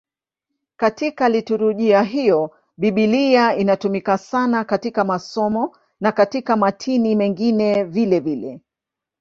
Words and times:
Katika 0.77 1.29
liturujia 1.29 2.01
hiyo 2.01 2.51
Biblia 2.77 3.55
inatumika 3.55 4.17
sana 4.17 4.63
katika 4.63 5.03
masomo 5.03 5.75
na 5.99 6.11
katika 6.11 6.55
matini 6.55 7.15
mengine 7.15 7.83
vilevile. 7.83 8.59